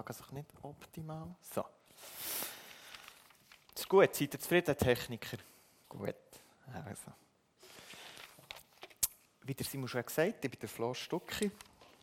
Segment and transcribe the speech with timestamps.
[0.00, 1.34] Unterlagen sich nicht optimal.
[1.54, 1.64] So.
[3.74, 4.14] Ist gut.
[4.14, 5.38] Seid ihr zufrieden, Techniker?
[5.88, 6.14] Gut.
[6.72, 7.12] Also.
[9.42, 11.50] Wie der Simon schon gesagt hat, ich bin der Flo Stucki.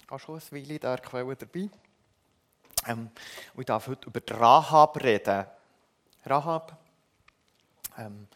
[0.10, 1.70] Auch schon ein Weile in der Quelle dabei.
[2.86, 3.10] Ähm,
[3.54, 5.46] und ich darf heute über Rahab reden.
[6.26, 6.78] Rahab,
[7.98, 8.28] ähm,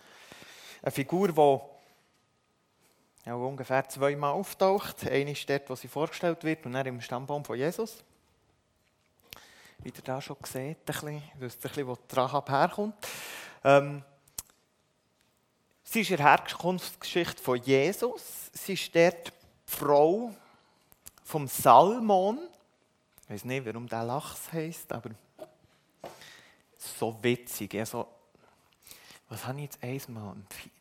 [0.82, 5.08] eine Figur, die ja, ungefähr zweimal auftaucht.
[5.08, 8.04] Eine ist dort, wo sie vorgestellt wird, und dann im Stammbaum von Jesus.
[9.84, 12.96] Wie ihr da schon seht, ein bisschen, wo die Rahab herkommt.
[13.64, 14.04] Ähm,
[15.84, 18.52] sie ist in der Herkunftsgeschichte von Jesus.
[18.54, 19.32] Sie ist dort die
[19.66, 20.36] Frau
[21.24, 22.40] vom Salmon.
[23.24, 25.12] Ich weiß nicht, warum der Lachs heisst, aber
[26.78, 27.74] so witzig.
[27.76, 28.08] Also,
[29.30, 30.72] was habe ich jetzt einmal empfohlen?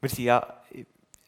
[0.00, 0.62] Wir sind ja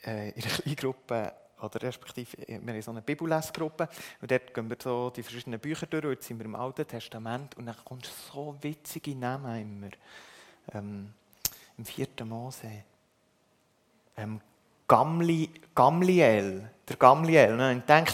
[0.05, 3.89] äh, in einer kleinen Gruppe, oder respektive, wir haben so eine Bibellesgruppe,
[4.21, 6.87] und dort gehen wir so die verschiedenen Bücher durch, und jetzt sind wir im Alten
[6.87, 8.03] Testament, und dann kommen
[8.33, 9.91] so witzige Namen immer.
[10.75, 11.13] Ähm,
[11.79, 12.85] Im vierten Mose.
[14.17, 14.41] Ähm,
[14.87, 17.53] Gamli, Gamliel, der Gamliel.
[17.53, 18.13] Und ich denke,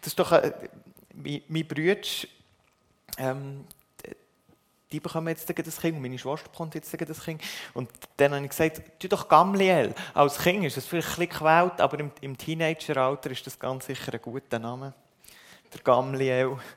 [0.00, 0.52] das ist doch, äh,
[1.14, 1.96] mein, mein Bruder,
[3.18, 3.64] ähm,
[4.92, 7.42] die bekommen jetzt das Kind und meine Schwester bekommt jetzt das Kind.
[7.74, 9.94] Und dann habe ich gesagt, tu doch Gamliel.
[10.14, 13.86] Als Kind ist es vielleicht ein bisschen gewählt, aber im, im Teenageralter ist das ganz
[13.86, 14.92] sicher ein guter Name.
[15.72, 16.58] Der Gamliel.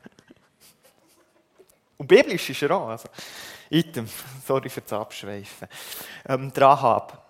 [1.97, 2.89] Und biblisch ist er auch.
[2.89, 3.09] Also,
[3.69, 4.07] item,
[4.45, 5.67] sorry für das Abschweifen.
[6.27, 7.25] Ähm, Rahab.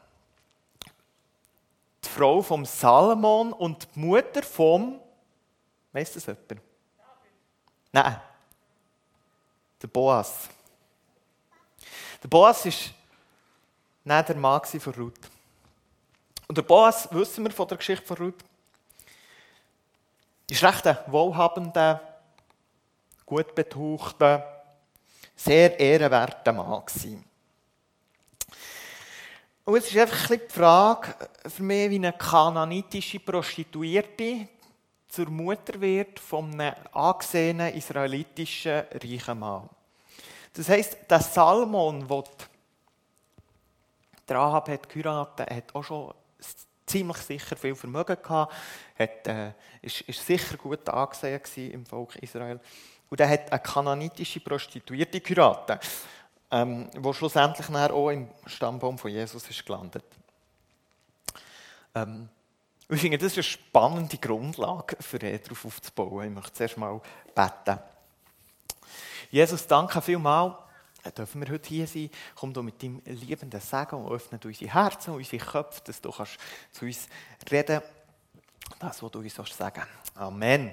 [2.03, 4.99] Die Frau vom Salomon und die Mutter vom,
[5.93, 6.61] weiss das jemand?
[7.93, 8.19] Nein.
[9.81, 10.49] Der Boas.
[12.23, 15.29] Der Boas war nicht der Mann von Ruth.
[16.47, 18.43] Und der Boas, wissen wir von der Geschichte von Ruth,
[20.49, 21.99] ist recht ein wohlhabender,
[23.25, 24.63] gut betuchter,
[25.35, 27.25] sehr ehrenwerter Mann gewesen.
[29.65, 31.15] Und es ist einfach ein die Frage
[31.47, 34.47] für mich, wie eine kananitische Prostituierte
[35.07, 39.69] zur Mutter wird von einem angesehenen israelitischen reichen Mann.
[40.53, 42.23] Das heisst, der Salmon, der
[44.27, 46.13] der Rahab hat geheiratet, hat auch schon
[46.85, 48.53] ziemlich sicher viel Vermögen gehabt,
[48.97, 52.59] hat, äh, ist, ist sicher gut angesehen im Volk Israel.
[53.09, 55.81] Und er hat eine kananitische Prostituierte geheiratet,
[56.51, 60.05] ähm, die schlussendlich auch im Stammbaum von Jesus ist gelandet.
[61.95, 62.29] Ähm,
[62.89, 66.27] ich finde, das ist eine spannende Grundlage, für darauf aufzubauen.
[66.27, 67.01] Ich möchte zuerst mal
[67.33, 67.79] beten.
[69.33, 70.53] Jesus, danke vielmals,
[71.17, 72.11] dürfen wir heute hier sein.
[72.35, 76.11] Komm du mit deinem liebenden Segen und öffne unsere Herzen und unsere Köpfe, dass du
[76.11, 76.37] kannst
[76.71, 77.07] zu uns
[77.49, 77.81] reden
[78.77, 79.81] das, was du uns sagen
[80.13, 80.71] Amen.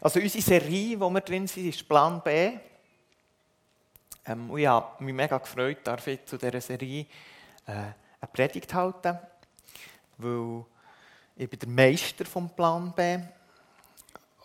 [0.00, 2.52] Also unsere Serie, wo wir drin sind, ist Plan B.
[4.24, 7.06] Ähm, und ich habe mich mega gefreut, darf ich zu dieser Serie
[7.66, 9.18] äh, eine Predigt halten,
[10.18, 10.64] weil
[11.34, 13.18] ich bin der Meister vom Plan B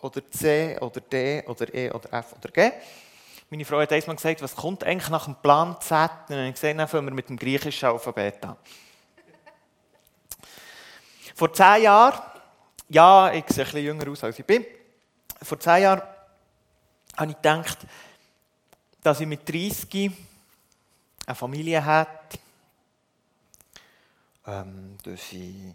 [0.02, 2.72] oder C oder D oder E oder F oder G.
[3.50, 5.92] Meine Frau hat einmal gesagt, was kommt eigentlich nach dem Plan Z?
[5.92, 8.56] Und dann habe ich gesagt, dann fangen wir mit dem griechischen Alphabet an.
[11.34, 12.20] Vor zehn Jahren,
[12.88, 14.64] ja, ich sehe ein bisschen jünger aus, als ich bin.
[15.42, 16.02] Vor zehn Jahren
[17.16, 17.78] habe ich gedacht,
[19.02, 20.12] dass ich mit 30
[21.26, 22.38] eine Familie hätte,
[24.46, 25.74] ähm, dass ich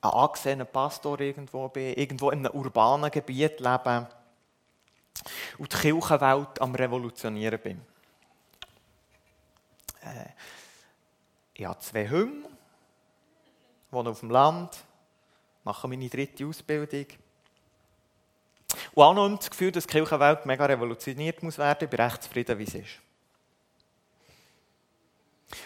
[0.00, 4.08] ein angesehener Pastor irgendwo bin, irgendwo in einem urbanen Gebiet lebe
[5.58, 7.80] und die Kirchenwelt am Revolutionieren bin.
[10.02, 10.30] Äh,
[11.54, 12.48] ich habe zwei Hunde,
[13.90, 14.76] wohne auf dem Land,
[15.64, 17.06] mache meine dritte Ausbildung.
[18.94, 21.84] Und auch noch das Gefühl, dass die Kirchenwelt mega revolutioniert muss werden.
[21.84, 23.00] Ich bin recht zufrieden, wie es ist.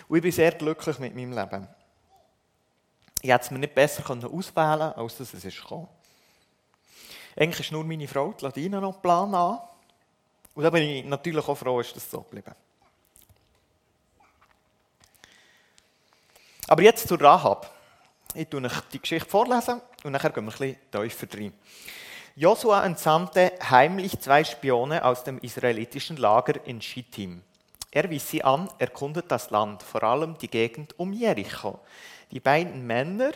[0.09, 1.69] Und ich bin sehr glücklich mit meinem Leben.
[3.23, 4.45] Ich hätte es mir nicht besser auswählen
[4.79, 5.89] können, als dass es ist gekommen.
[7.37, 9.61] Eigentlich ist nur meine Frau, die Ladina, noch Plan an.
[10.55, 12.55] Und da bin ich natürlich auch froh, ist das so geblieben.
[16.67, 17.75] Aber jetzt zur Rahab.
[18.35, 21.53] Ich lese euch die Geschichte vorlesen und nachher gehen wir ein bisschen tiefer rein.
[22.37, 27.43] Josua entsandte heimlich zwei Spione aus dem israelitischen Lager in Schittim.
[27.91, 31.81] Er wies sie an, erkundet das Land, vor allem die Gegend um Jericho.
[32.31, 33.33] Die beiden Männer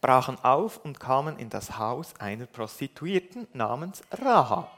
[0.00, 4.70] brachen auf und kamen in das Haus einer Prostituierten namens Rahab.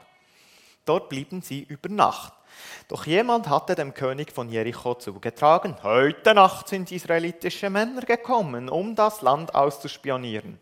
[0.85, 2.33] Dort blieben sie über Nacht.
[2.89, 8.95] Doch jemand hatte dem König von Jericho zugetragen, heute Nacht sind israelitische Männer gekommen, um
[8.95, 10.59] das Land auszuspionieren.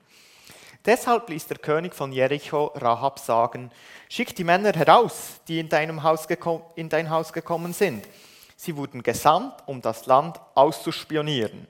[0.85, 3.71] Deshalb ließ der König von Jericho Rahab sagen,
[4.07, 6.27] schick die Männer heraus, die in, deinem Haus
[6.75, 8.07] in dein Haus gekommen sind.
[8.55, 11.67] Sie wurden gesandt, um das Land auszuspionieren.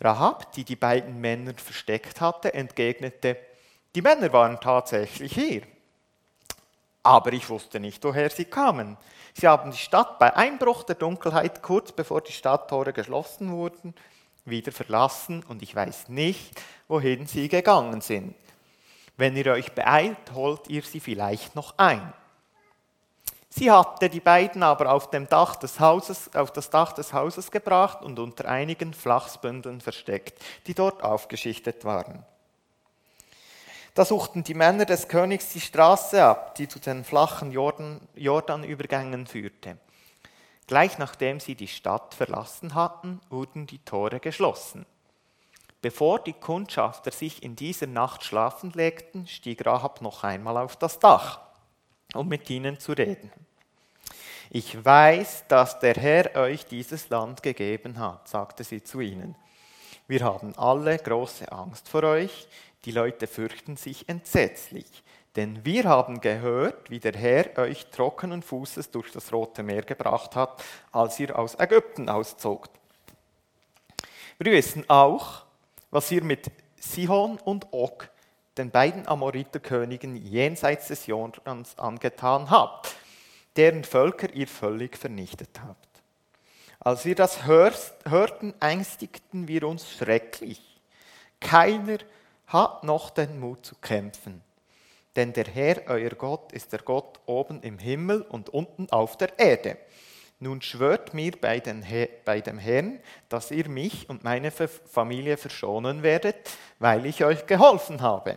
[0.00, 3.36] Rahab, die die beiden Männer versteckt hatte, entgegnete,
[3.94, 5.62] die Männer waren tatsächlich hier.
[7.02, 8.96] Aber ich wusste nicht, woher sie kamen.
[9.34, 13.94] Sie haben die Stadt bei Einbruch der Dunkelheit, kurz bevor die Stadttore geschlossen wurden,
[14.44, 18.34] wieder verlassen und ich weiß nicht, wohin sie gegangen sind.
[19.16, 22.12] Wenn ihr euch beeilt, holt ihr sie vielleicht noch ein.
[23.56, 27.52] Sie hatte die beiden aber auf, dem Dach des Hauses, auf das Dach des Hauses
[27.52, 32.24] gebracht und unter einigen Flachsbündeln versteckt, die dort aufgeschichtet waren.
[33.94, 39.28] Da suchten die Männer des Königs die Straße ab, die zu den flachen Jordan, Jordanübergängen
[39.28, 39.78] führte.
[40.66, 44.84] Gleich nachdem sie die Stadt verlassen hatten, wurden die Tore geschlossen.
[45.80, 50.98] Bevor die Kundschafter sich in dieser Nacht schlafen legten, stieg Rahab noch einmal auf das
[50.98, 51.38] Dach,
[52.14, 53.30] um mit ihnen zu reden.
[54.50, 59.34] Ich weiß, dass der Herr euch dieses Land gegeben hat, sagte sie zu ihnen.
[60.06, 62.46] Wir haben alle große Angst vor euch,
[62.84, 65.02] die Leute fürchten sich entsetzlich.
[65.36, 70.36] Denn wir haben gehört, wie der Herr euch trockenen Fußes durch das Rote Meer gebracht
[70.36, 70.62] hat,
[70.92, 72.70] als ihr aus Ägypten auszogt.
[74.38, 75.44] Wir wissen auch,
[75.90, 78.08] was ihr mit Sihon und Og,
[78.56, 82.94] den beiden Amoriterkönigen jenseits des Jordans, angetan habt,
[83.56, 85.88] deren Völker ihr völlig vernichtet habt.
[86.80, 90.60] Als wir das hörten, ängstigten wir uns schrecklich.
[91.40, 91.98] Keiner
[92.46, 94.42] hat noch den Mut zu kämpfen.
[95.16, 99.38] Denn der Herr, euer Gott, ist der Gott oben im Himmel und unten auf der
[99.38, 99.78] Erde.
[100.44, 101.62] Nun schwört mir bei,
[102.26, 103.00] bei, dem Herrn,
[103.30, 106.36] dass ihr mich und meine Familie verschonen werdet,
[106.78, 108.36] weil ich euch geholfen habe.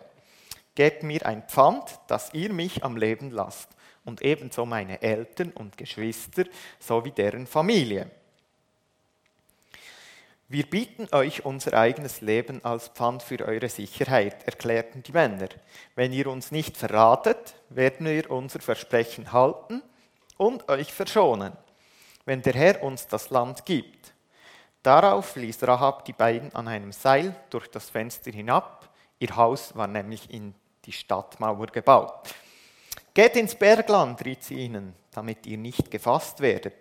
[0.73, 3.67] Gebt mir ein Pfand, dass ihr mich am Leben lasst,
[4.05, 6.45] und ebenso meine Eltern und Geschwister
[6.79, 8.09] sowie deren Familie.
[10.47, 15.49] Wir bieten euch unser eigenes Leben als Pfand für eure Sicherheit, erklärten die Männer.
[15.95, 19.81] Wenn ihr uns nicht verratet, werden wir unser Versprechen halten
[20.37, 21.51] und euch verschonen
[22.27, 24.13] wenn der Herr uns das Land gibt.
[24.83, 28.89] Darauf ließ Rahab die beiden an einem Seil durch das Fenster hinab.
[29.17, 30.53] Ihr Haus war nämlich in
[30.83, 32.35] die Stadtmauer gebaut.
[33.13, 36.75] Geht ins Bergland, riet sie ihnen, damit ihr nicht gefasst werdet.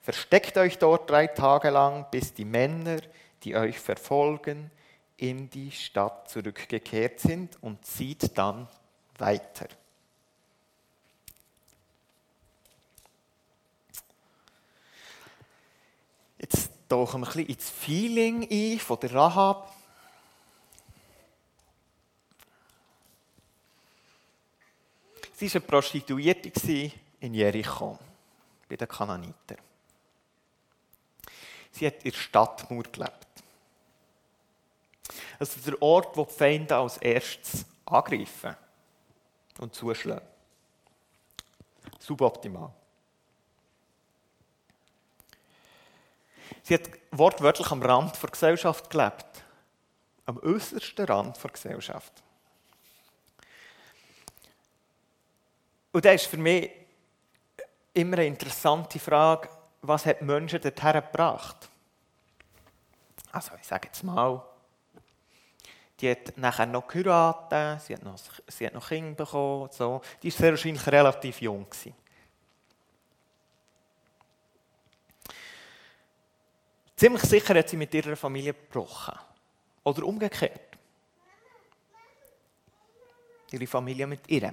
[0.00, 2.98] Versteckt euch dort drei Tage lang, bis die Männer,
[3.44, 4.72] die euch verfolgen,
[5.16, 8.66] in die Stadt zurückgekehrt sind und zieht dann
[9.18, 9.66] weiter.
[16.40, 19.74] Jetzt tauchen wir ein bisschen ins Feeling ein von der Rahab.
[25.34, 27.98] Sie war eine Prostituierte in Jericho,
[28.68, 29.56] bei den Kananiter.
[31.72, 33.26] Sie hat in der Stadtmauer gelebt.
[35.38, 38.56] Also der Ort, wo die Feinde als erstes angreifen
[39.58, 40.26] und zuschlagen.
[41.98, 42.72] Suboptimal.
[46.62, 49.26] Sie hat wortwörtlich am Rand der Gesellschaft gelebt.
[50.26, 52.12] Am äußersten Rand der Gesellschaft.
[55.92, 56.70] Und das ist für mich
[57.94, 59.48] immer eine interessante Frage,
[59.82, 61.68] was hat Menschen dorthin gebracht?
[63.32, 64.42] Also ich sage jetzt mal,
[66.00, 69.68] die hat nachher noch geheiratet, sie hat noch, sie hat noch Kinder bekommen.
[69.72, 70.00] So.
[70.22, 71.68] Die war sehr wahrscheinlich relativ jung.
[71.68, 71.94] Gewesen.
[77.00, 79.18] Ziemlich sicher hat sie mit ihrer Familie gebrochen.
[79.84, 80.76] Oder umgekehrt.
[83.50, 84.52] Ihre Familie mit ihr.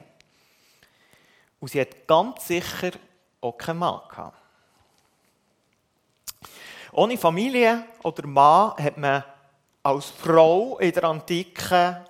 [1.59, 2.91] Und sie hat ganz sicher
[3.41, 4.37] auch keinen Mann gehabt.
[6.93, 9.25] Ohne Familie oder Mann hat man
[9.83, 12.05] als Frau in der Antike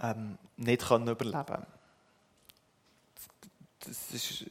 [0.00, 1.66] ähm, nicht überleben können.
[3.80, 4.44] Das ist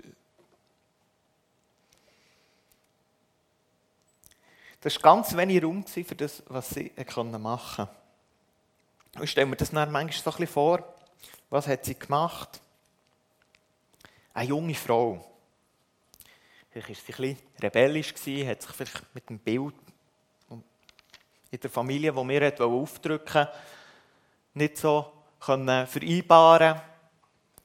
[4.81, 7.89] Das war ganz wenig Raum für das, was sie machen konnten.
[9.21, 10.93] Ich stelle mir das manchmal so ein bisschen vor.
[11.49, 12.61] Was hat sie gemacht?
[14.33, 15.25] Eine junge Frau.
[16.69, 19.73] Vielleicht war sie ein bisschen rebellisch, hat sich vielleicht mit dem Bild
[21.49, 23.47] in der Familie, das wir aufdrücken
[24.53, 26.81] nicht so vereinbaren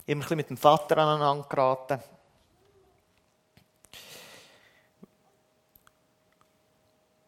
[0.05, 2.01] Immer ein bisschen mit dem Vater aneinander geraten.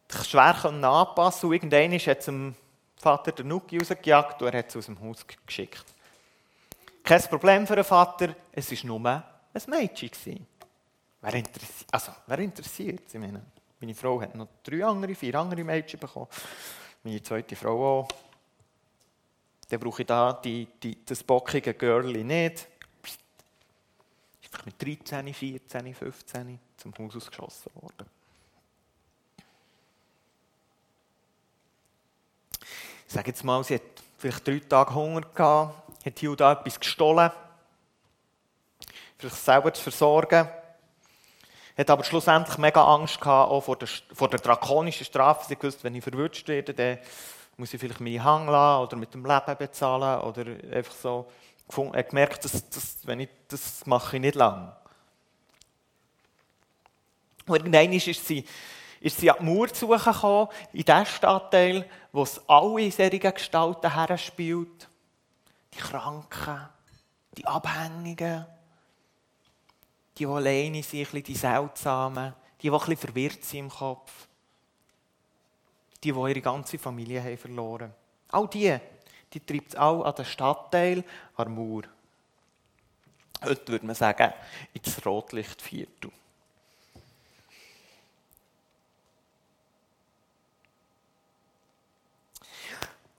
[0.09, 2.55] Schwer anpassen und irgendwann hat es dem
[2.97, 5.85] Vater den Nuki rausgejagt und er hat sie aus dem Haus geschickt.
[7.03, 10.45] Kein Problem für den Vater, es war nur ein Mädchen.
[11.21, 13.41] Wer, interessi also, wer interessiert ich meine,
[13.79, 16.27] meine Frau hat noch drei andere, vier andere Mädchen bekommen.
[17.03, 18.07] Meine zweite Frau auch.
[19.69, 22.67] Dann brauche ich da die, die, das bockige Girlie nicht.
[24.41, 28.14] Ist mit 13, 14, 15 zum Haus ausgeschossen worden.
[33.07, 33.81] Ich sage jetzt mal, sie hat
[34.17, 37.31] vielleicht drei Tage Hunger gehabt, hat hier und da etwas gestohlen,
[39.17, 40.47] vielleicht selber zu versorgen.
[41.77, 45.45] Hat aber schlussendlich mega Angst gehabt, auch vor der, vor der drakonischen Strafe.
[45.47, 46.99] Sie wusste, wenn ich verwünscht werde, dann
[47.57, 51.29] muss ich vielleicht meine Hang lassen oder mit dem Leben bezahlen oder einfach so.
[51.93, 54.71] Hat gemerkt, dass, dass, wenn ich, das mache ich nicht lang.
[57.47, 58.45] Und irgendwann ist sie,
[59.05, 63.93] ist sie an die Mauer zu gekommen, in den Stadtteil, wo es alle solche Gestalten
[63.93, 64.89] herspielt.
[65.75, 66.67] Die Kranken,
[67.37, 68.47] die Abhängigen,
[70.17, 74.27] die, die alleine sind, die Seltsamen, die, die ein verwirrt sind im Kopf,
[76.03, 77.93] die, die ihre ganze Familie haben verloren
[78.29, 78.75] All die,
[79.31, 81.03] die treibt es auch an den Stadtteil,
[81.35, 81.83] an der Mauer.
[83.43, 84.33] Heute würde man sagen,
[84.73, 86.11] ins Rotlichtviertel.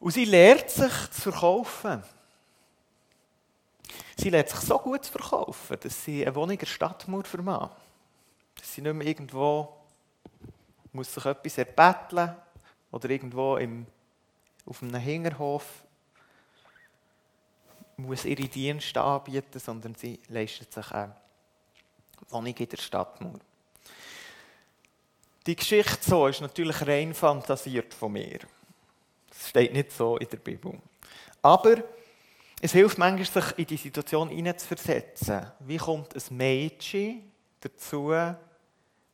[0.06, 2.00] Und sie lernt sich zu verkaufen.
[4.16, 7.70] Sie lernt sich so gut zu verkaufen, dass sie eine Wohnung in der Stadtmauer vermag.
[8.54, 9.80] Dass sie nicht mehr irgendwo
[10.92, 12.36] muss sich etwas erbetteln
[12.92, 13.84] oder irgendwo im,
[14.64, 15.64] auf einem Hinterhof
[17.96, 21.16] muss ihre Dienste anbieten, sondern sie leistet sich eine
[22.28, 23.40] Wohnung in der Stadtmauer.
[25.48, 28.38] Die Geschichte so ist natürlich rein fantasiert von mir.
[29.38, 30.78] Das steht nicht so in der Bibel.
[31.42, 31.76] Aber
[32.60, 35.46] es hilft manchmal, sich in die Situation hineinzuversetzen.
[35.60, 38.14] Wie kommt ein Mädchen dazu,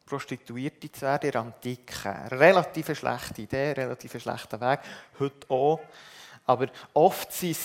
[0.07, 2.31] Prostituierte zu werden in der Antike?
[2.31, 4.81] Relativ schlechte Idee, relativ schlechter Weg,
[5.19, 5.81] heute auch.
[6.47, 7.57] Aber oft sind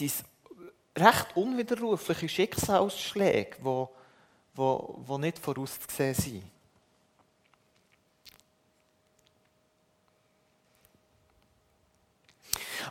[0.00, 0.24] es,
[0.96, 3.86] recht unwiderrufliche Schicksalsschläge, die,
[4.56, 6.53] die, die nicht vorauszusehen sind.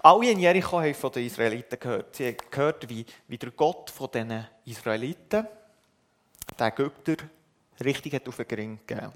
[0.06, 2.14] Alle in Jericho haben von den Israeliten gehört.
[2.18, 5.48] Sie haben gehört, wie, wie der Gott von diesen Israeliten
[6.60, 7.16] den Ägypter
[7.82, 9.14] richtig hat auf den Gring gegeben.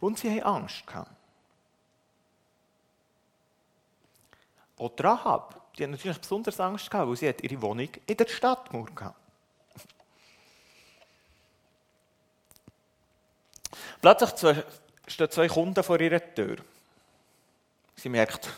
[0.00, 1.12] Und sie haben Angst gehabt.
[4.78, 8.26] Auch Rahab, die hat natürlich besonders Angst gehabt, weil sie hat ihre Wohnung in der
[8.26, 9.16] Stadtmauer gehabt.
[14.00, 14.64] Plötzlich
[15.06, 16.56] stehen zwei Kunden vor ihrer Tür.
[18.00, 18.48] Sie merkt,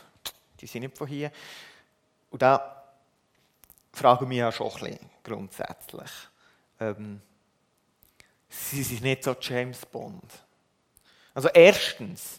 [0.60, 1.32] die sind nicht von hier.
[2.30, 2.84] Und da
[3.92, 6.10] frage ich mich ja schon ein bisschen grundsätzlich.
[6.78, 7.20] Ähm,
[8.48, 10.32] sie sind nicht so James Bond.
[11.34, 12.38] Also erstens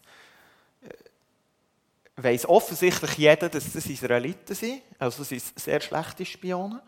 [0.81, 4.81] äh, weiß offensichtlich jeder, dass das Israeliten sind.
[4.98, 6.81] Also sie sind sehr schlechte Spione.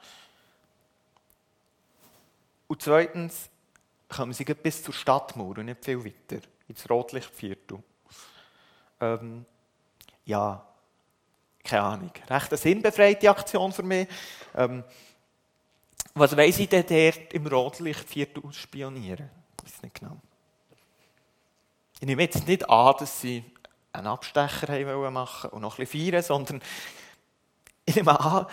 [2.68, 3.50] Und zweitens
[4.08, 7.84] kommen sie bis zur Stadtmauer und nicht viel weiter, ins Rotlichtviertel.
[9.02, 9.46] Ähm,
[10.26, 10.66] ja,
[11.64, 14.08] keine Ahnung, recht eine sinnbefreite Aktion für mich.
[14.56, 14.84] Ähm,
[16.14, 19.30] was weiss ich denn dort im Rotlichtviertel ausspionieren?
[19.58, 20.18] Ich weiß nicht genau.
[22.00, 23.44] Ich nehme jetzt nicht an, dass sie
[23.92, 26.62] einen Abstecher haben machen und noch ein bisschen feiern, sondern
[27.86, 28.48] ich nehme an,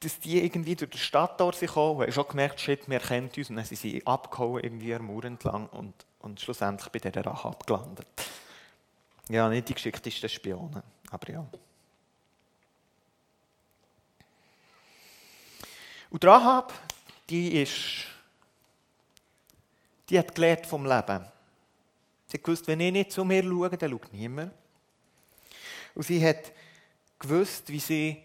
[0.00, 3.00] dass die irgendwie durch die Stadt dort sind gekommen und haben schon gemerkt, shit, wir
[3.00, 6.98] kennen uns und dann sind sie abgehauen irgendwie am Mauer entlang und, und schlussendlich bei
[6.98, 8.06] dieser Rahab gelandet.
[9.28, 11.46] Ja, nicht die geschicktesten Spione, aber ja.
[16.10, 16.72] Und Rahab,
[17.28, 18.06] die ist,
[20.08, 21.26] die hat gelernt vom Leben.
[22.26, 24.52] Sie gewusst, wenn ich nicht zu mir schaue, dann schaut niemand.
[25.94, 26.52] Und sie hat
[27.18, 28.22] gewusst, wie sie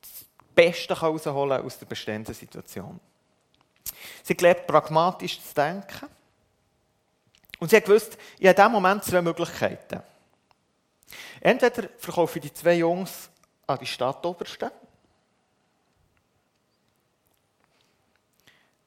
[0.00, 2.98] das Beste herausholen aus der bestehenden Situation.
[4.24, 6.08] Sie gelernt, pragmatisch zu denken.
[7.58, 10.02] Und sie hat gewusst, in diesem Moment zwei Möglichkeiten.
[11.46, 13.30] Entweder verkaufe ich die zwei Jungs
[13.68, 14.68] an die Stadtobersten.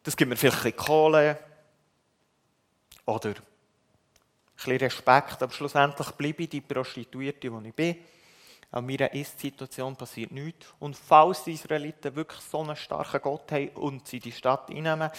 [0.03, 1.39] Das gibt mir vielleicht ein bisschen Kohle
[3.05, 3.35] oder ein
[4.57, 7.95] bisschen Respekt, aber schlussendlich bleibe ich die Prostituierte, die ich bin.
[8.71, 10.65] An meiner Ist-Situation passiert nichts.
[10.79, 15.09] Und falls die Israeliten wirklich so einen starken Gott haben und sie die Stadt einnehmen,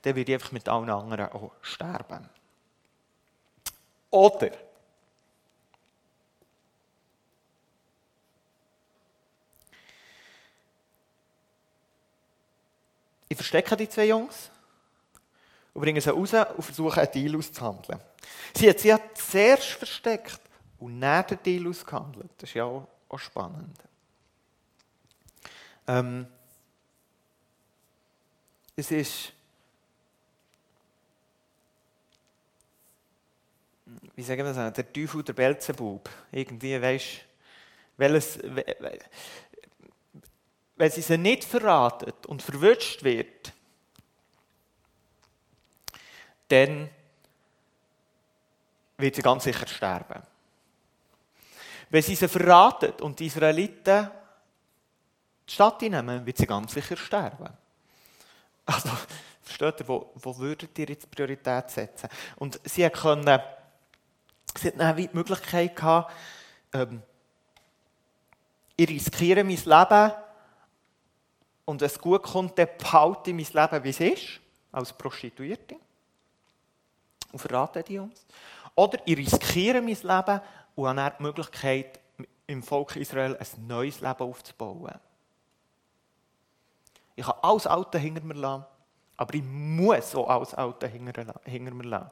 [0.00, 2.26] dann werde ich einfach mit allen anderen auch sterben.
[4.08, 4.65] Oder
[13.36, 14.50] ich verstecke die zwei Jungs
[15.74, 18.00] und bringe sie raus und versuche, einen Deal auszuhandeln.
[18.54, 20.40] Sie hat sie zuerst versteckt
[20.78, 22.30] und dann den Deal ausgehandelt.
[22.38, 23.76] Das ist ja auch, auch spannend.
[25.86, 26.26] Ähm,
[28.74, 29.32] es ist
[34.14, 36.08] wie sagen wir das, der Teufel der Belzebub.
[36.32, 37.26] Irgendwie, weißt
[37.98, 38.38] welches,
[40.76, 43.52] wenn sie sie nicht verraten und verwünscht wird,
[46.48, 46.90] dann
[48.98, 50.22] wird sie ganz sicher sterben.
[51.88, 54.10] Wenn sie sie verraten und die Israeliten
[55.48, 57.48] die Stadt einnehmen, wird sie ganz sicher sterben.
[58.66, 58.90] Also,
[59.42, 62.08] versteht ihr, wo, wo würdet ihr jetzt Priorität setzen?
[62.36, 63.40] Und sie können,
[64.56, 66.12] sie hatten die Möglichkeit gehabt,
[66.72, 67.02] ähm,
[68.76, 70.12] ich riskiere mein Leben
[71.66, 74.40] und es gut kommt, dann behalte ich mein Leben, wie es ist,
[74.72, 75.76] als Prostituierte
[77.32, 78.24] und verrate die Jungs.
[78.74, 80.40] Oder ich riskiere mein Leben
[80.74, 82.00] und habe dann die Möglichkeit,
[82.46, 84.94] im Volk Israel ein neues Leben aufzubauen.
[87.16, 88.64] Ich kann alles Alte hinter mir lassen,
[89.16, 91.24] aber ich muss auch alles Alte hinter
[91.74, 92.10] mir lassen.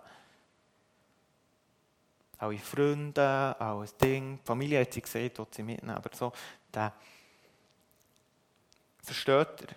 [2.38, 4.38] Alle Freunde, alles Ding.
[4.40, 6.32] Die Familie hat sie gesehen, dort sie mitnehmen, aber so,
[6.72, 6.92] der.
[9.04, 9.68] Versteht ihr?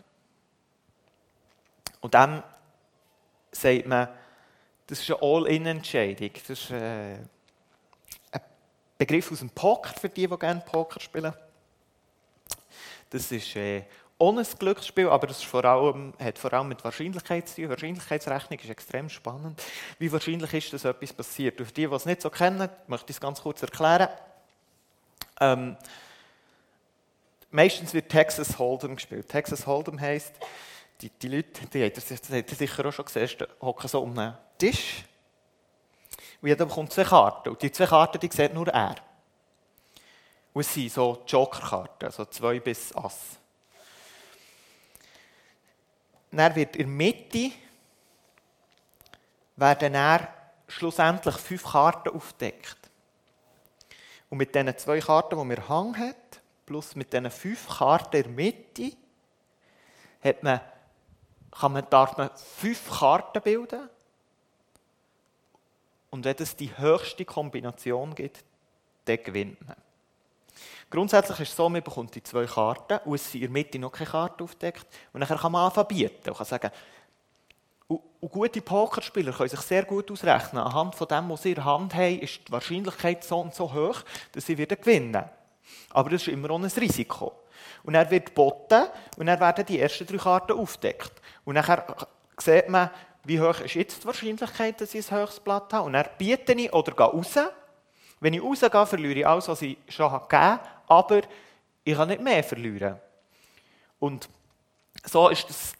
[2.00, 2.44] Und dann
[3.52, 4.08] sagt man,
[4.88, 6.32] das ist eine All-In-Entscheidung.
[6.34, 7.18] Das ist äh,
[8.32, 8.42] ein
[8.98, 11.34] Begriff aus dem Poker, für die, die gerne Poker spielen.
[13.10, 13.84] Das ist äh,
[14.18, 17.70] ohne ein Glücksspiel, aber das vor allem, hat vor allem mit Wahrscheinlichkeit zu tun.
[17.70, 19.62] Wahrscheinlichkeitsrechnung ist extrem spannend.
[20.00, 21.58] Wie wahrscheinlich ist, dass etwas passiert?
[21.58, 24.10] Für die, die es nicht so kennen, möchte ich es ganz kurz erklären.
[25.40, 25.78] Ähm,
[27.52, 29.28] meistens wird Texas Hold'em gespielt.
[29.28, 30.34] Texas Hold'em heisst,
[31.02, 35.04] die, die Leute, die habt ihr sicher auch schon gesehen, hocken so um einen Tisch
[36.42, 37.50] und jeder bekommt zwei Karten.
[37.50, 38.96] Und die zwei Karten, die sieht nur er.
[40.54, 43.38] Und es sind so Jokerkarten, also zwei bis Ass.
[46.32, 47.52] Dann wird in der Mitte
[49.56, 50.28] werden dann
[50.68, 52.78] schlussendlich fünf Karten aufgedeckt.
[54.30, 56.16] Und mit diesen zwei Karten, die wir Hang hat,
[56.68, 58.92] plus mit diesen fünf Karten in der Mitte,
[60.24, 60.62] hat man,
[61.50, 63.90] kann man, darf man fünf Karten bilden.
[66.12, 68.44] Und wenn es die höchste Kombination gibt,
[69.06, 69.76] dann gewinnt man.
[70.90, 73.80] Grundsätzlich ist es so, man bekommt die zwei Karten und es sind in der Mitte
[73.80, 74.86] noch keine Karte aufdeckt.
[75.14, 76.72] Und dann kann man anfangen bieten und kann sagen,
[77.88, 78.02] und,
[78.32, 80.62] gute Pokerspieler können sich sehr gut ausrechnen.
[80.62, 83.74] Anhand von dem, was sie in der Hand haben, ist die Wahrscheinlichkeit so und so
[83.74, 84.02] hoch,
[84.34, 85.24] dass sie wieder gewinnen.
[85.92, 87.34] Aber das ist immer auch ein Risiko.
[87.84, 91.12] Und er wird geboten und dann werden die ersten drei Karten aufgedeckt.
[91.46, 91.84] Und dann
[92.38, 92.90] sieht man,
[93.24, 95.86] wie hoch ist jetzt die Wahrscheinlichkeit, dass ich ein höchstes Blatt habe.
[95.86, 97.36] Und dann biete ich oder gehe raus.
[98.20, 101.22] Wenn ich rausgehe, verliere ich alles, was ich schon gegeben habe, aber
[101.84, 103.00] ich kann nicht mehr verlieren.
[104.00, 104.28] Und
[105.06, 105.74] so ist das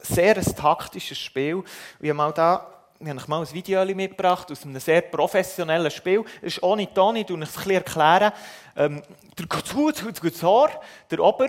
[0.00, 1.62] sehr ein taktisches Spiel.
[2.00, 6.24] Ich habe mal da ich habe mal ein Video mitgebracht aus einem sehr professionellen Spiel.
[6.40, 8.32] Es ist ohne Ton, ich erkläre bisschen erklären.
[8.76, 9.02] Ähm,
[9.36, 9.92] der Guzur,
[11.10, 11.48] der Ober,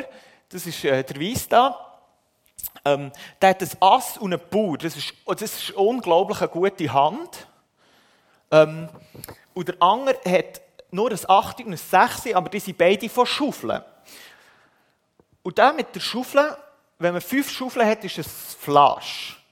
[0.49, 1.99] das ist äh, der Weiss da.
[2.83, 4.79] Ähm, der hat ein Ass und einen Bauer.
[4.79, 7.47] Das ist, das ist unglaublich eine gute Hand.
[8.49, 8.89] Ähm,
[9.53, 13.27] und der andere hat nur ein 8 und ein 6, aber die sind beide von
[13.27, 13.81] Schaufeln.
[15.43, 16.57] Und der mit der Schaufel,
[16.97, 19.42] wenn man fünf Schaufeln hat, ist es Flasch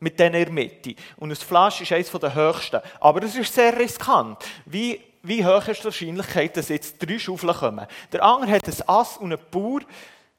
[0.00, 0.94] mit denen in der Mitte.
[1.16, 2.80] Und ein Flasch ist eines der höchsten.
[3.00, 4.38] Aber das ist sehr riskant.
[4.64, 7.86] Wie, wie hoch ist die Wahrscheinlichkeit, dass jetzt drei Schaufeln kommen?
[8.12, 9.80] Der andere hat ein Ass und einen Bauer.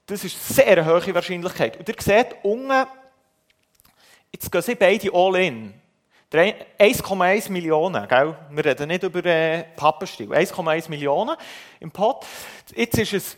[0.05, 1.77] Das ist eine sehr hohe Wahrscheinlichkeit.
[1.77, 2.87] Und ihr seht unten,
[4.31, 5.73] jetzt gehen sie beide all in.
[6.31, 8.35] 1,1 Millionen, gell?
[8.51, 10.31] wir reden nicht über äh, Pappenstiel.
[10.31, 11.35] 1,1 Millionen
[11.79, 12.23] im Pot.
[12.75, 13.37] Jetzt ist es,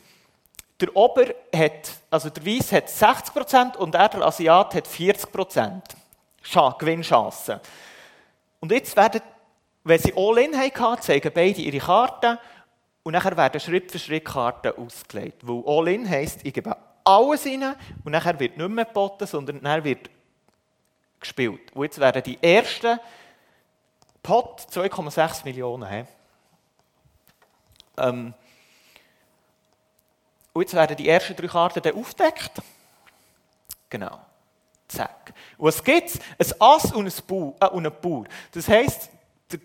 [0.81, 5.81] der Ober hat, also der Weiss hat 60% und er, der Asiat, hat 40%.
[6.77, 7.60] Gewinnchancen.
[8.60, 9.21] Und jetzt werden,
[9.84, 12.38] wenn sie All-In hatten, zeigen beide ihre Karten
[13.04, 15.41] und nachher werden Schritt für Schritt Karten ausgelegt.
[15.41, 19.84] Weil All-In heisst, ich gebe alles rein und nachher wird nicht mehr geboten, sondern nachher
[19.84, 20.10] wird
[21.19, 21.71] gespielt.
[21.73, 22.99] Und jetzt werden die ersten
[24.21, 26.08] Pot 2,6 Millionen.
[27.97, 28.34] Ähm,
[30.54, 32.62] und jetzt werden die ersten drei Karten dann aufgedeckt.
[33.89, 34.19] Genau.
[34.91, 35.34] Zack.
[35.58, 36.54] Und was gibt es?
[36.54, 37.56] Ein Ass und ein Bauer.
[37.60, 38.25] Äh, und ein Bauer.
[38.51, 39.10] Das heisst,
[39.51, 39.60] der,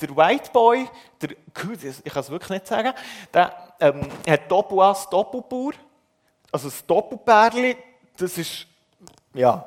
[0.00, 0.88] der White Boy,
[1.20, 2.92] der, ich kann es wirklich nicht sagen,
[3.32, 5.72] der ähm, hat Doppelass, Doppelbauer.
[6.50, 7.76] Also das Doppelpärli,
[8.16, 8.66] das ist
[9.34, 9.64] Ja.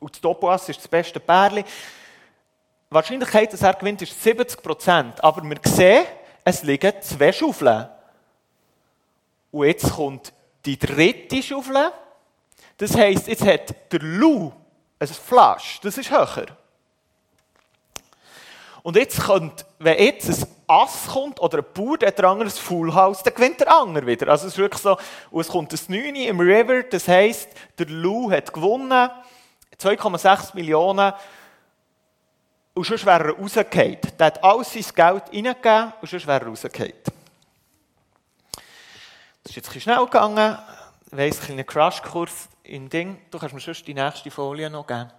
[0.00, 1.64] Und das Topoas ist das beste Pärchen.
[1.64, 5.24] Die Wahrscheinlichkeit, dass er gewinnt, ist 70 Prozent.
[5.24, 6.04] Aber wir sehen,
[6.44, 7.88] es liegen zwei Schaufeln.
[9.50, 10.32] Und jetzt kommt
[10.64, 11.92] die dritte Schaufel.
[12.78, 14.52] Das heisst, jetzt hat der Lou
[14.98, 15.80] ein Flasch.
[15.82, 16.46] Das ist höher.
[18.82, 22.48] Und jetzt kommt, wenn jetzt ein Ass kommt oder ein Bauer, der hat der andere
[22.48, 24.28] ein Full House, dann gewinnt der andere wieder.
[24.28, 24.96] Also es ist wirklich so,
[25.30, 29.10] und es kommt ein 9 im River, das heisst, der Lou hat gewonnen,
[29.78, 31.12] 2,6 Millionen,
[32.74, 33.98] und sonst wäre er rausgefallen.
[34.18, 36.92] Der hat alles sein Geld reingegeben und sonst wäre er rausgefallen.
[39.42, 40.58] Das ist jetzt ein bisschen schnell gegangen.
[41.10, 43.20] Ich weiss, ein kleiner Crashkurs in Ding.
[43.30, 45.10] Du kannst mir sonst die nächste Folie noch geben.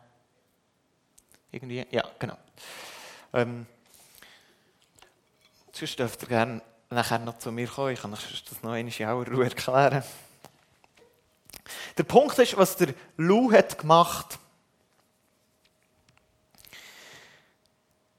[1.52, 2.38] Irgendwie, ja, genau.
[3.34, 3.66] Ähm,
[5.72, 7.94] sonst dürft ihr gerne nachher noch zu mir kommen.
[7.94, 10.04] Ich kann euch das noch einmal in aller Ruhe erklären.
[11.98, 14.40] Der Punkt ist, was der Lou hat gemacht.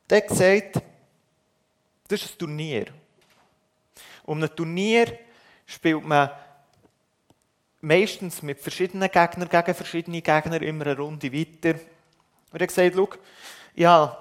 [0.09, 0.83] Der hat
[2.09, 2.87] das ist ein Turnier.
[4.25, 5.17] Um ein Turnier
[5.65, 6.31] spielt man
[7.81, 11.79] meistens mit verschiedenen Gegnern gegen verschiedene Gegner immer eine Runde weiter.
[12.53, 13.19] Und er hat gesagt,
[13.75, 14.17] ich habe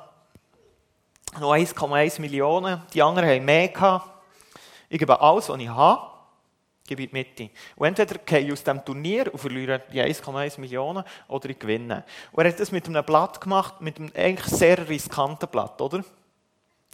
[1.40, 4.10] noch 1,1 Millionen, die anderen haben mehr gehabt.
[4.88, 6.02] Ich gebe alles, was ich habe,
[6.88, 7.50] gebe in die Mitte.
[7.76, 12.04] Und entweder gehe ich aus diesem Turnier und verliere die 1,1 Millionen oder ich gewinne.
[12.32, 16.04] Und er hat das mit einem Blatt gemacht, mit einem eigentlich sehr riskanten Blatt, oder?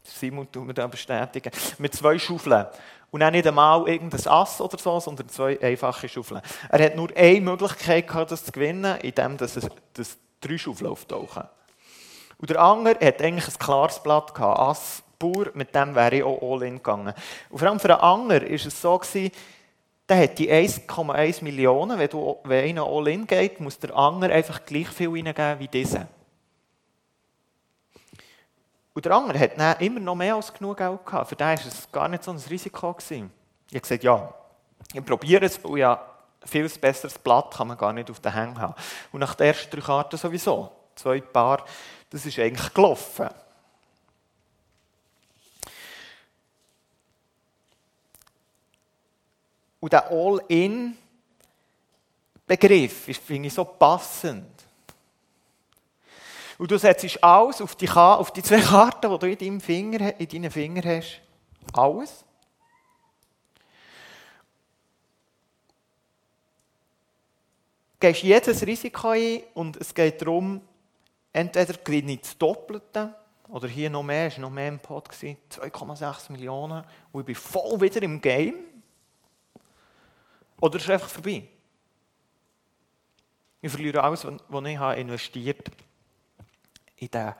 [0.04, 1.51] Simon tut mir da bestätigen.
[1.80, 2.67] Mit zwei Schaufeln.
[3.15, 6.41] Und auch nicht einmal irgendein Ass oder so, sondern zwei einfache Schaufeln.
[6.69, 10.91] Er hat nur eine Möglichkeit gehabt, das zu gewinnen, indem dass, es, dass drei Schaufeln
[10.91, 11.43] auftauchen.
[12.39, 16.23] Und der andere hat eigentlich ein klares Blatt gehabt, Ass pur, mit dem wäre ich
[16.23, 17.13] auch all-in gegangen.
[17.49, 19.32] Und vor allem für den anderen war es so, gewesen,
[20.10, 24.65] der hat die 1,1 Millionen, wenn, du, wenn einer all-in geht, muss der andere einfach
[24.65, 26.10] gleich viel reingeben wie dieser.
[28.95, 31.27] Und der andere hat dann immer noch mehr als genug Geld gehabt.
[31.27, 32.93] Für den war es gar nicht so ein Risiko.
[32.93, 33.29] Gewesen.
[33.67, 34.34] Ich habe gesagt, ja,
[34.93, 36.01] ich probiere es, weil ja
[36.45, 38.73] viel besseres Blatt kann man gar nicht auf den Hängen haben.
[39.12, 40.71] Und nach den ersten drei Karten sowieso.
[40.95, 41.65] Zwei Paar,
[42.10, 43.27] das ist eigentlich gelaufen.
[49.81, 50.97] Und der All-In-Begriff
[53.25, 54.64] finde ich so passend.
[56.57, 60.19] Und du setzt alles auf die, auf die zwei Karten, die du in, deinem Finger,
[60.19, 61.21] in deinen Fingern hast.
[61.73, 62.23] Alles.
[67.99, 70.61] Du gehst jedes Risiko ein und es geht darum,
[71.33, 73.15] entweder gewinne ich das Doppelte
[73.49, 77.35] oder hier noch mehr, es war noch mehr im Pot, 2,6 Millionen und ich bin
[77.35, 78.55] voll wieder im Game.
[80.61, 81.47] Oder es ist einfach vorbei.
[83.61, 85.85] Ich verliere alles, was ich investiert habe
[86.97, 87.34] in, den,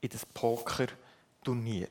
[0.00, 1.88] in das Poker-Turnier.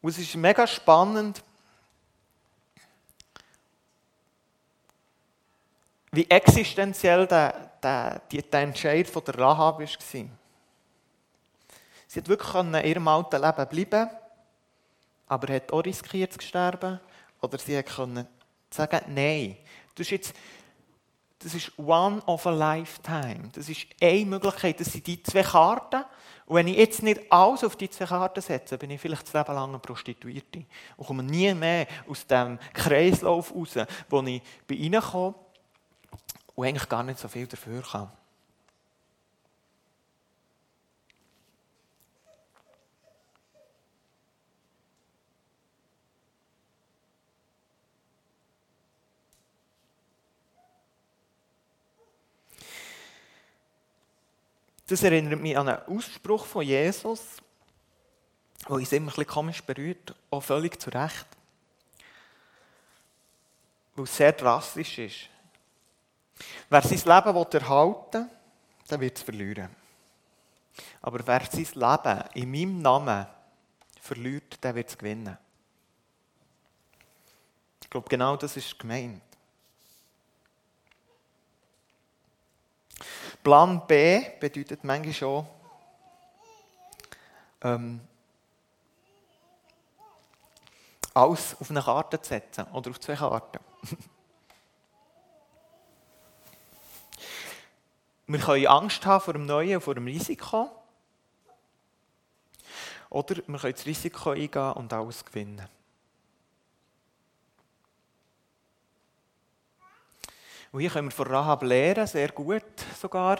[0.00, 1.42] Und es ist mega spannend,
[6.12, 9.86] wie existenziell der, der, der Entscheid von der Rahab war.
[12.08, 14.10] Sie hat wirklich in ihrem alten Leben bleiben
[15.26, 17.00] aber hat auch riskiert zu sterben.
[17.40, 18.26] Oder sie konnte
[18.70, 19.56] sagen, nein,
[19.96, 20.34] das ist jetzt
[21.38, 23.50] das ist one of a lifetime.
[23.52, 24.80] Das ist eine Möglichkeit.
[24.80, 26.02] Das sind die zwei Karten.
[26.46, 29.34] Und wenn ich jetzt nicht alles auf die zwei Karten setze, bin ich vielleicht das
[29.34, 30.64] Leben lang eine Prostituierte.
[30.96, 33.74] Und komme nie mehr aus dem Kreislauf raus,
[34.08, 35.34] wo ich bei ihnen komme
[36.54, 38.10] und eigentlich gar nicht so viel dafür kann.
[54.86, 57.42] Das erinnert mich an einen Ausspruch von Jesus,
[58.62, 61.26] der uns immer ein komisch berührt, auch völlig zu Recht.
[63.94, 65.28] Weil es sehr drastisch ist.
[66.68, 68.30] Wer sein Leben erhalten will,
[68.90, 69.74] der wird es verlieren.
[71.00, 73.26] Aber wer sein Leben in meinem Namen
[74.00, 75.36] verliert, der wird es gewinnen.
[77.82, 79.22] Ich glaube, genau das ist gemeint.
[83.46, 85.46] Plan B bedeutet manchmal schon,
[87.62, 88.00] ähm,
[91.14, 93.60] alles auf eine Karte zu setzen oder auf zwei Karten.
[98.26, 100.68] Wir können Angst haben vor dem Neuen, vor dem Risiko.
[103.10, 105.68] Oder wir können das Risiko eingehen und alles gewinnen.
[110.76, 112.62] Und hier können wir von Rahab lernen, sehr gut
[113.00, 113.38] sogar.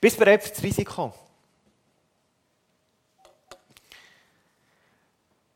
[0.00, 1.12] Bist du bereit für das Risiko?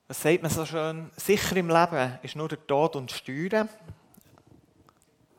[0.09, 1.09] Was sagt man so schön?
[1.17, 3.69] Sicher im Leben ist nur der Tod und Steuern.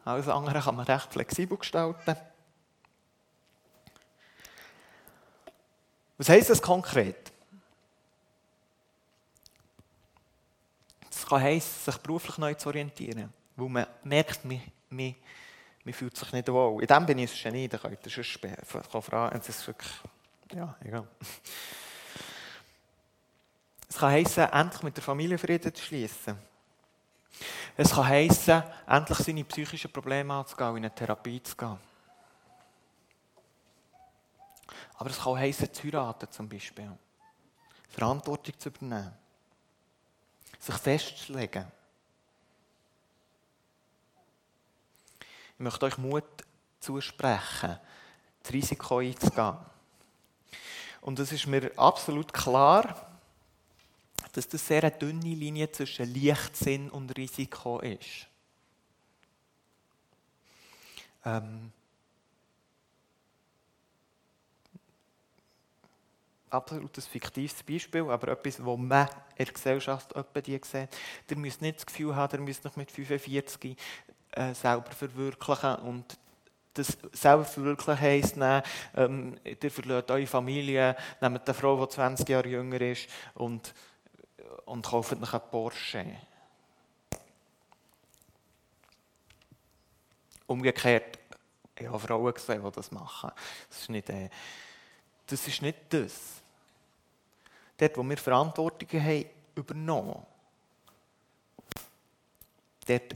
[0.05, 2.15] Alles andere kann man recht flexibel gestalten.
[6.17, 7.33] Was heisst das konkret?
[11.11, 15.15] Es kann heissen, sich beruflich neu zu orientieren, weil man merkt, man, man,
[15.83, 16.81] man fühlt sich nicht wohl.
[16.81, 19.39] In dem bin ich es Genie, da könnt ihr schon fragen.
[19.39, 19.91] Es ist wirklich,
[20.53, 21.07] ja, egal.
[23.89, 26.35] Es kann heissen, endlich mit der Familie Frieden zu schließen.
[27.77, 31.77] Es kann heissen, endlich seine psychischen Probleme anzugehen in eine Therapie zu gehen.
[34.95, 36.91] Aber es kann auch heissen, zu heiraten zum Beispiel.
[37.89, 39.13] Verantwortung zu übernehmen.
[40.57, 41.65] Sich festzulegen.
[45.63, 46.23] Möchte euch Mut
[46.79, 47.79] zusprechen,
[48.43, 49.57] das Risiko einzugehen.
[51.01, 53.09] Und es ist mir absolut klar,
[54.33, 58.27] dass das sehr eine dünne Linie zwischen Leichtsinn und Risiko ist.
[61.25, 61.71] Ähm,
[66.49, 70.13] absolut ein fiktives Beispiel, aber etwas, das man in der Gesellschaft
[70.45, 70.89] die sieht.
[71.29, 73.77] Ihr müsst nicht das Gefühl haben, ihr müsst noch mit 45
[74.35, 76.17] äh, selber verwirklichen und
[76.75, 78.35] das selber verwirklichen heisst,
[78.95, 83.73] ähm, ihr verliert eure Familie, nehmt eine Frau, die 20 Jahre jünger ist und
[84.65, 86.05] und kaufen noch einen Porsche.
[90.47, 91.19] Umgekehrt,
[91.75, 93.31] ich habe Frauen gesehen, die das machen.
[93.69, 94.29] Das ist nicht, äh,
[95.27, 95.47] das.
[95.47, 96.41] Ist nicht das.
[97.77, 100.25] Dort, wo wir Verantwortung haben übernommen,
[102.87, 103.15] dort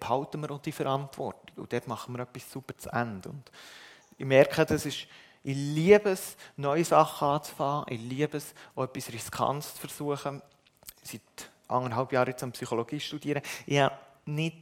[0.00, 1.56] behalten wir auch die Verantwortung.
[1.56, 3.28] Und dort machen wir etwas super zu Ende.
[3.28, 3.50] Und
[4.18, 5.06] ich merke, das ist
[5.44, 7.86] ich liebe es, neue Sachen anzufangen.
[7.88, 10.40] Ich liebe es, auch etwas Riskantes zu versuchen.
[11.02, 11.20] Seit
[11.66, 13.42] anderthalb Jahren jetzt Psychologie studieren.
[13.66, 13.96] Ich habe
[14.26, 14.56] nicht,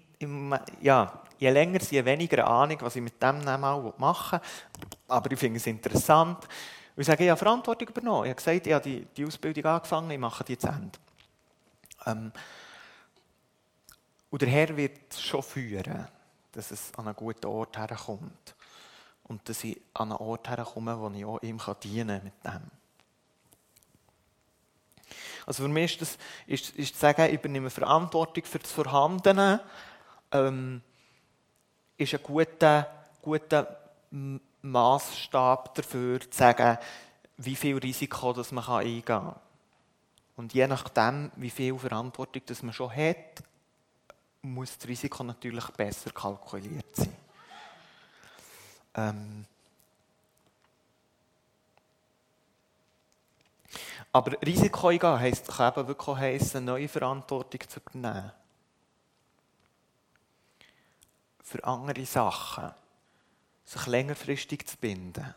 [0.80, 4.88] ja, je länger, je weniger Ahnung, was ich mit dem mal machen will.
[5.08, 6.48] Aber ich finde es interessant.
[6.96, 8.24] Und ich sage, ich habe Verantwortung übernommen.
[8.24, 10.98] Ich habe gesagt, ich habe die, die Ausbildung angefangen, ich mache die zu Ende.
[12.06, 12.32] Ähm,
[14.30, 16.06] und der Herr wird schon führen,
[16.52, 18.54] dass es an einen guten Ort herkommt
[19.24, 22.70] und dass ich an einen Ort herkomme, wo ich auch ihm dienen kann mit dem.
[25.46, 29.60] Also für mich ist, das, ist, ist zu sagen, ich übernehme Verantwortung für das Vorhandene,
[30.30, 30.82] ähm,
[31.96, 32.86] ist ein guter,
[33.20, 33.76] guter
[34.62, 36.78] Maßstab dafür, zu sagen,
[37.38, 39.34] wie viel Risiko das man eingehen kann.
[40.36, 43.42] Und je nachdem, wie viel Verantwortung das man schon hat,
[44.42, 47.16] muss das Risiko natürlich besser kalkuliert sein.
[48.94, 49.46] Ähm
[54.12, 58.32] aber Risiko eingehen heisst, kann eben wirklich heissen, neue Verantwortung zu übernehmen.
[61.42, 62.72] Für andere Sachen.
[63.64, 65.34] Sich längerfristig zu binden.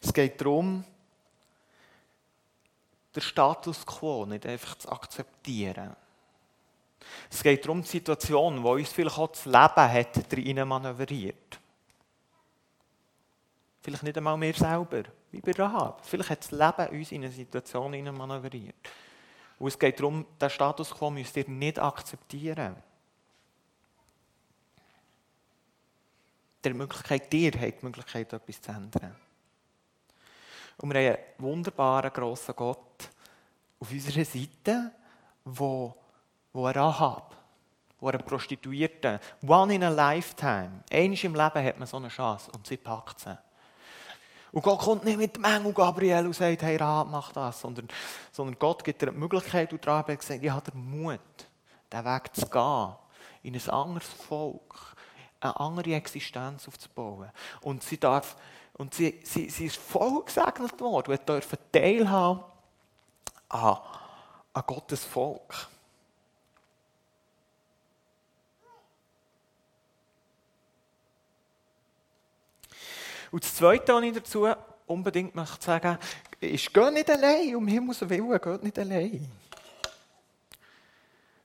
[0.00, 0.84] Es geht darum,
[3.16, 5.96] den Status quo nicht einfach zu akzeptieren.
[7.30, 11.60] Es geht darum, die Situation, wo uns vielleicht auch das Leben hat, rein manövriert.
[13.82, 16.04] Vielleicht nicht einmal wir selber, wie bei Rahab.
[16.04, 18.74] Vielleicht hat das Leben uns in eine Situation manövriert.
[19.58, 22.76] Und es geht darum, den Status quo müsst ihr nicht akzeptieren.
[26.62, 29.16] Der Möglichkeit, ihr habt die Möglichkeit, etwas zu ändern.
[30.78, 33.10] Und wir haben einen wunderbaren, grossen Gott
[33.78, 34.92] auf unserer Seite, der
[36.56, 37.36] wo er Rahab,
[38.00, 42.50] wo er Prostituierte, one in a lifetime, einmal im Leben hat man so eine Chance
[42.52, 43.38] und sie packt sie.
[44.52, 47.88] Und Gott kommt nicht mit dem Engel Gabriel und sagt, hey Rahab, mach das, sondern,
[48.32, 51.20] sondern Gott gibt dir die Möglichkeit und Rahab hat gesagt, ich habe den Mut,
[51.92, 52.94] den Weg zu gehen,
[53.42, 54.96] in ein anderes Volk,
[55.40, 57.30] eine andere Existenz aufzubauen.
[57.60, 58.36] Und sie darf,
[58.78, 62.44] und sie, sie, sie ist voll gesegnet worden und durfte teilhaben
[63.48, 63.78] an,
[64.52, 65.68] an Gottes Volk.
[73.30, 74.46] Und das Zweite, was ich dazu
[74.86, 75.98] unbedingt möchte sagen
[76.40, 79.30] ist, geht nicht allein, um Himmels Willen, geht nicht allein.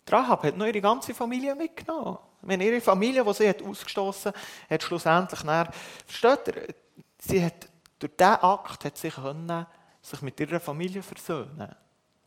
[0.07, 2.17] Rahab hat noch ihre ganze Familie mitgenommen.
[2.41, 4.33] Wenn ihre Familie, die sie hat ausgestoßen
[4.69, 5.71] hat, schlussendlich nach,
[6.05, 6.75] versteht ihr,
[7.21, 9.65] sie hat durch diesen Akt hat sie können,
[10.01, 11.75] sich mit ihrer Familie versöhnen.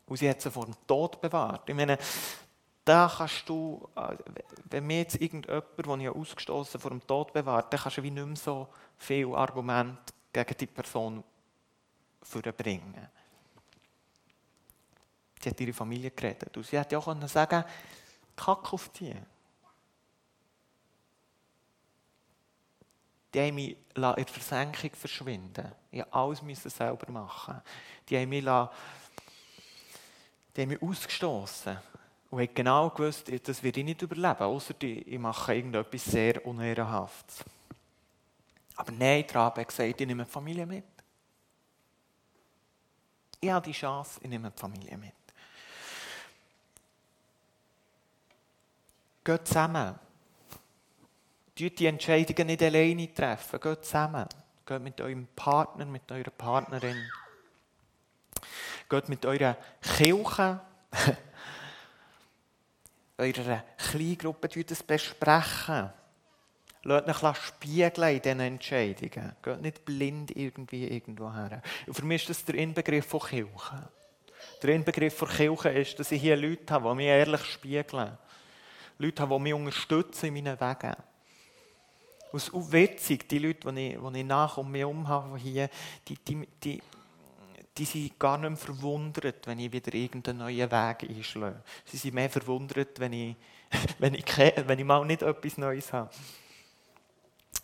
[0.07, 1.67] Und sie hat sie vor dem Tod bewahrt.
[1.67, 1.97] Ich meine,
[2.85, 4.15] da kannst du, äh,
[4.69, 8.11] wenn mir jetzt irgendjemand, den ich ausgestoßen vor dem Tod bewahrt, dann kannst du wie
[8.11, 11.23] nicht mehr so viele Argumente gegen die Person
[12.21, 13.09] vorbringen.
[15.41, 16.55] Sie hat ihre Familie geredet.
[16.55, 17.65] Und sie hätte auch sagen können,
[18.35, 19.15] kack auf die.
[23.35, 27.61] Die haben mich in der Versenkung verschwinden Ich musste alles selber machen.
[28.07, 28.49] Die haben mich, die
[30.61, 31.77] haben mich ausgestoßen
[32.29, 37.43] und haben genau gewusst, das werde ich nicht überleben, außer ich mache irgendetwas sehr Unehrenhaftes.
[38.77, 40.85] Aber nein, Trabe hat gesagt, ich nehme die Familie mit.
[43.41, 45.11] Ich habe die Chance, ich nehme die Familie mit.
[49.25, 50.04] Geht zusammen.
[51.55, 53.59] Tut die Entscheidungen nicht alleine treffen.
[53.59, 54.27] Geht zusammen.
[54.65, 57.09] Geht mit eurem Partner, mit eurer Partnerin.
[58.89, 60.59] Geht mit eurer Kirche,
[63.17, 65.91] eurer Kleingruppe, das besprechen.
[66.83, 69.35] Lasst euch spiegeln in diesen Entscheidungen.
[69.41, 71.63] Geht nicht blind irgendwie irgendwo her.
[71.91, 73.89] Für mich ist das der Inbegriff von Kirche.
[74.61, 78.17] Der Inbegriff von Kirche ist, dass ich hier Leute habe, die mich ehrlich spiegeln.
[78.99, 80.95] Leute haben, die mich unterstützen in meinen Wegen.
[82.35, 85.69] Auch witzig, die Leute, die ich, die ich nach um mich herum habe, hier,
[86.07, 86.81] die, die, die,
[87.77, 91.61] die sind gar nicht mehr verwundert, wenn ich wieder irgendeinen neuen Weg einschlage.
[91.85, 93.35] Sie sind mehr verwundert, wenn ich,
[93.99, 96.09] wenn ich, wenn ich mal nicht etwas Neues habe.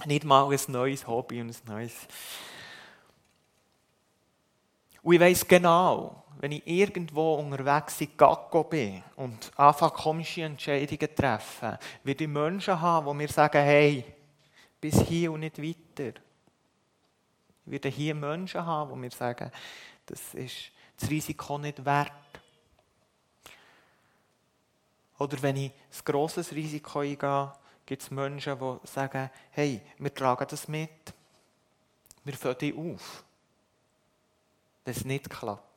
[0.06, 1.94] Nicht mal ein neues Hobby und ein neues.
[5.04, 11.16] Und ich weiss genau, wenn ich irgendwo unterwegs in Gaggo bin und anfange komische Entscheidungen
[11.16, 14.04] treffen, werde ich Menschen haben, die mir sagen, hey,
[14.82, 16.20] bis hier und nicht weiter.
[17.66, 19.52] Ich werde hier Menschen haben, die mir sagen,
[20.06, 22.12] das ist das Risiko nicht wert.
[25.20, 27.54] Oder wenn ich ein grosses Risiko eingehe,
[27.86, 31.14] gibt es Menschen, die sagen, hey, wir tragen das mit.
[32.24, 33.24] Wir fangen dich auf.
[34.84, 35.72] Wenn es nicht klappt.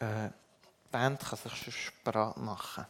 [0.00, 2.86] äh, die Band kann sich schon bereit machen.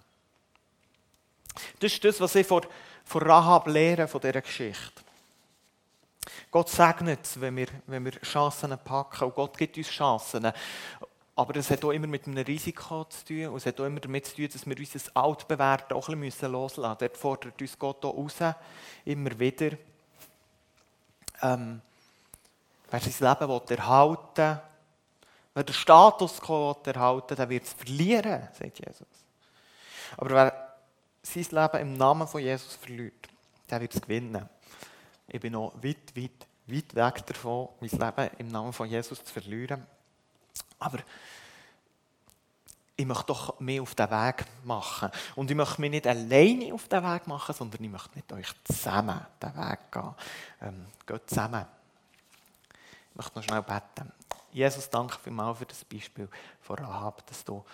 [1.78, 2.62] Das ist das, was ich von,
[3.04, 5.02] von Rahab lehre, von dieser Geschichte.
[6.50, 9.24] Gott segnet es, wenn wir, wenn wir Chancen packen.
[9.24, 10.52] Und Gott gibt uns Chancen.
[11.36, 13.46] Aber es hat auch immer mit einem Risiko zu tun.
[13.46, 16.52] Und es hat auch immer damit zu tun, dass wir unser Altbewerten auch ein bisschen
[16.52, 16.98] loslassen müssen.
[16.98, 18.54] Dort fordert uns Gott auch raus.
[19.04, 19.76] Immer wieder.
[21.42, 21.80] Ähm,
[22.90, 24.60] wer sein Leben erhalten will,
[25.52, 29.06] Wer den Status quo erhalten der wird es verlieren, sagt Jesus.
[30.16, 30.69] Aber wer
[31.30, 33.28] sein Leben im Namen von Jesus verliert,
[33.68, 34.48] der wird es gewinnen.
[35.28, 39.32] Ich bin noch weit, weit, weit weg davon, mein Leben im Namen von Jesus zu
[39.32, 39.86] verlieren.
[40.78, 40.98] Aber
[42.96, 45.10] ich möchte doch mehr auf den Weg machen.
[45.34, 48.48] Und ich möchte mich nicht alleine auf den Weg machen, sondern ich möchte mit euch
[48.64, 50.14] zusammen den Weg gehen.
[50.60, 51.64] Ähm, geht zusammen.
[53.10, 54.12] Ich möchte noch schnell beten.
[54.52, 56.28] Jesus, danke vielmals für das Beispiel
[56.60, 57.64] von Rahab, dass du,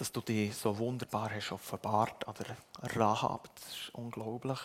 [0.00, 3.50] dass du dich so wunderbar hast offenbart an der Rahab.
[3.54, 4.58] Das ist unglaublich.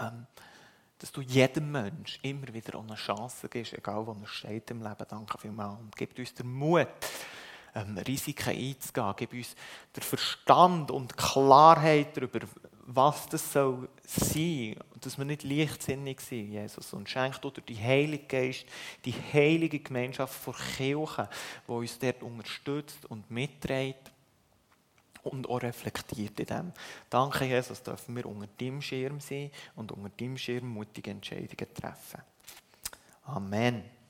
[0.00, 0.26] Ähm,
[0.98, 5.06] dass du jedem Mensch immer wieder eine Chance gibst, egal wo er steht im Leben.
[5.08, 5.78] Danke vielmals.
[5.78, 6.88] Und gib uns den Mut,
[7.76, 9.14] ähm, Risiken einzugehen.
[9.16, 9.54] Gib uns
[9.94, 12.40] den Verstand und Klarheit darüber,
[12.86, 16.92] was das soll sein, dass wir nicht leichtsinnig sind, Jesus.
[16.92, 18.66] Und schenkt durch die Heilige Geist
[19.04, 21.28] die heilige Gemeinschaft von Kirche,
[21.66, 24.10] die uns dort unterstützt und mitträgt
[25.22, 26.72] und auch reflektiert in dem.
[27.08, 32.22] Danke, Jesus, dürfen wir unter deinem Schirm sein und unter deinem Schirm mutige Entscheidungen treffen.
[33.24, 34.01] Amen.